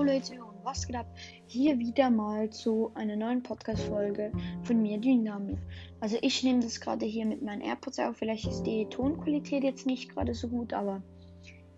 Leute 0.00 0.42
und 0.42 0.64
was 0.64 0.86
geht 0.86 0.96
ab? 0.96 1.06
Hier 1.46 1.78
wieder 1.78 2.08
mal 2.08 2.48
zu 2.48 2.90
einer 2.94 3.14
neuen 3.14 3.42
Podcast-Folge 3.42 4.32
von 4.62 4.80
mir, 4.80 4.96
Dynamik. 4.96 5.58
Also 6.00 6.16
ich 6.22 6.42
nehme 6.42 6.60
das 6.60 6.80
gerade 6.80 7.04
hier 7.04 7.26
mit 7.26 7.42
meinen 7.42 7.60
AirPods 7.60 7.98
auf. 7.98 8.16
Vielleicht 8.16 8.46
ist 8.46 8.62
die 8.62 8.86
Tonqualität 8.86 9.62
jetzt 9.62 9.84
nicht 9.84 10.08
gerade 10.08 10.34
so 10.34 10.48
gut, 10.48 10.72
aber 10.72 11.02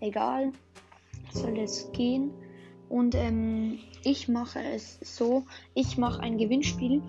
egal. 0.00 0.52
Soll 1.32 1.58
es 1.58 1.90
gehen. 1.90 2.30
Und 2.88 3.16
ähm, 3.16 3.80
ich 4.04 4.28
mache 4.28 4.60
es 4.60 5.00
so, 5.02 5.42
ich 5.74 5.98
mache 5.98 6.20
ein 6.20 6.38
Gewinnspiel 6.38 7.02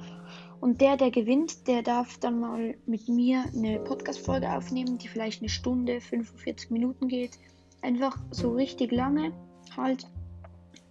und 0.59 0.81
der, 0.81 0.98
der 0.98 1.12
gewinnt, 1.12 1.67
der 1.67 1.84
darf 1.84 2.17
dann 2.17 2.40
mal 2.40 2.76
mit 2.88 3.08
mir 3.08 3.44
eine 3.53 3.80
Podcast-Folge 3.80 4.52
aufnehmen, 4.52 4.98
die 4.98 5.08
vielleicht 5.08 5.41
eine 5.41 5.49
Stunde, 5.49 6.02
45 6.02 6.72
Minuten 6.72 7.08
geht. 7.08 7.38
Einfach 7.84 8.17
so 8.31 8.53
richtig 8.53 8.91
lange 8.91 9.31
halt. 9.77 10.08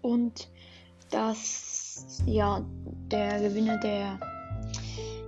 Und 0.04 0.50
das, 1.10 2.22
ja, 2.26 2.62
der 3.10 3.40
Gewinner, 3.40 3.78
der, 3.78 4.20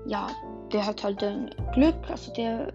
ja, 0.04 0.28
der 0.70 0.84
hat 0.84 1.02
halt 1.02 1.24
ein 1.24 1.50
Glück. 1.72 1.96
Also 2.10 2.30
der, 2.34 2.72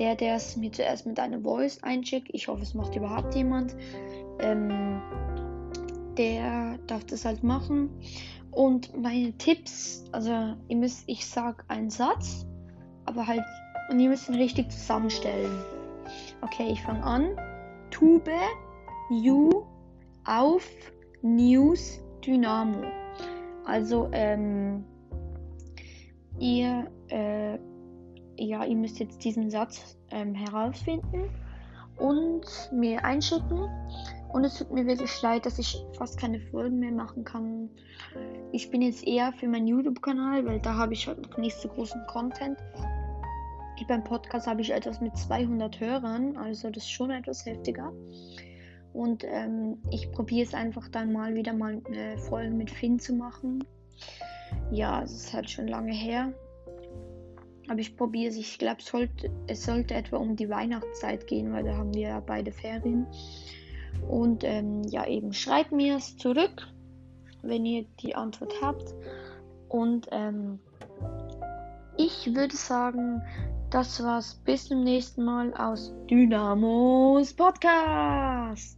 der, 0.00 0.16
der 0.16 0.34
es 0.34 0.56
mir 0.56 0.72
zuerst 0.72 1.06
mit 1.06 1.20
einer 1.20 1.40
Voice 1.40 1.80
einschickt, 1.84 2.28
ich 2.32 2.48
hoffe, 2.48 2.62
es 2.62 2.74
macht 2.74 2.96
überhaupt 2.96 3.36
jemand, 3.36 3.76
ähm, 4.40 5.00
der 6.18 6.76
darf 6.88 7.04
das 7.04 7.24
halt 7.24 7.44
machen. 7.44 7.88
Und 8.50 9.00
meine 9.00 9.32
Tipps, 9.38 10.04
also 10.10 10.56
ihr 10.66 10.76
müsst, 10.76 11.04
ich 11.06 11.24
sag 11.24 11.64
einen 11.68 11.88
Satz, 11.88 12.44
aber 13.04 13.28
halt, 13.28 13.44
und 13.90 14.00
ihr 14.00 14.08
müsst 14.08 14.28
ihn 14.28 14.34
richtig 14.34 14.72
zusammenstellen. 14.72 15.56
Okay, 16.40 16.66
ich 16.72 16.82
fange 16.82 17.04
an. 17.04 17.36
Tube, 17.92 18.28
New, 19.08 19.62
auf, 20.24 20.68
News, 21.22 22.00
Dynamo. 22.24 22.82
Also, 23.64 24.08
ähm, 24.12 24.84
ihr, 26.38 26.90
äh, 27.08 27.58
ja, 28.36 28.64
ihr 28.64 28.76
müsst 28.76 28.98
jetzt 28.98 29.24
diesen 29.24 29.50
Satz 29.50 29.96
ähm, 30.10 30.34
herausfinden 30.34 31.30
und 31.98 32.44
mir 32.72 33.04
einschicken. 33.04 33.68
Und 34.32 34.44
es 34.44 34.58
tut 34.58 34.72
mir 34.72 34.86
wirklich 34.86 35.20
leid, 35.22 35.44
dass 35.44 35.58
ich 35.58 35.76
fast 35.96 36.18
keine 36.18 36.40
Folgen 36.40 36.78
mehr 36.78 36.90
machen 36.90 37.22
kann. 37.24 37.68
Ich 38.50 38.70
bin 38.70 38.80
jetzt 38.80 39.06
eher 39.06 39.32
für 39.34 39.46
meinen 39.46 39.66
YouTube-Kanal, 39.66 40.46
weil 40.46 40.58
da 40.60 40.74
habe 40.74 40.94
ich 40.94 41.06
halt 41.06 41.20
noch 41.30 41.36
nicht 41.36 41.56
so 41.56 41.68
großen 41.68 42.00
Content. 42.06 42.58
Beim 43.88 44.04
Podcast 44.04 44.46
habe 44.46 44.60
ich 44.60 44.70
etwas 44.70 45.00
mit 45.00 45.16
200 45.16 45.80
Hörern, 45.80 46.36
also 46.36 46.70
das 46.70 46.84
ist 46.84 46.90
schon 46.90 47.10
etwas 47.10 47.44
heftiger. 47.44 47.92
Und 48.92 49.24
ähm, 49.24 49.78
ich 49.90 50.12
probiere 50.12 50.46
es 50.46 50.54
einfach 50.54 50.88
dann 50.88 51.12
mal 51.12 51.34
wieder 51.34 51.52
mal 51.52 51.80
eine 51.86 52.18
Folge 52.18 52.54
mit 52.54 52.70
Finn 52.70 52.98
zu 52.98 53.14
machen. 53.14 53.64
Ja, 54.70 55.02
es 55.02 55.12
ist 55.12 55.32
halt 55.32 55.50
schon 55.50 55.68
lange 55.68 55.92
her. 55.92 56.32
Aber 57.68 57.78
ich 57.78 57.96
probiere 57.96 58.30
es. 58.30 58.36
Ich 58.36 58.58
glaube, 58.58 58.78
es 58.80 58.86
sollte, 58.86 59.30
es 59.46 59.64
sollte 59.64 59.94
etwa 59.94 60.18
um 60.18 60.36
die 60.36 60.50
Weihnachtszeit 60.50 61.26
gehen, 61.26 61.52
weil 61.52 61.64
da 61.64 61.76
haben 61.76 61.94
wir 61.94 62.08
ja 62.08 62.20
beide 62.20 62.52
Ferien. 62.52 63.06
Und 64.08 64.44
ähm, 64.44 64.82
ja, 64.84 65.06
eben 65.06 65.32
schreibt 65.32 65.72
mir 65.72 65.96
es 65.96 66.16
zurück, 66.16 66.68
wenn 67.42 67.64
ihr 67.64 67.86
die 68.00 68.14
Antwort 68.14 68.52
habt. 68.60 68.94
Und 69.68 70.08
ähm, 70.10 70.58
ich 71.96 72.34
würde 72.34 72.56
sagen, 72.56 73.22
das 73.70 74.02
war's. 74.02 74.34
Bis 74.44 74.66
zum 74.66 74.84
nächsten 74.84 75.24
Mal 75.24 75.54
aus 75.54 75.94
Dynamos 76.10 77.32
Podcast. 77.32 78.71